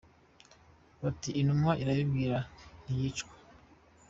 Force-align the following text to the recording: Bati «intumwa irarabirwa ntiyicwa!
Bati 1.01 1.29
«intumwa 1.39 1.71
irarabirwa 1.81 2.39
ntiyicwa! 2.85 3.33